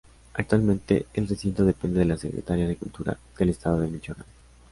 [0.33, 4.25] Actualmente el recinto depende de la Secretaría de cultura del estado de Michoacán.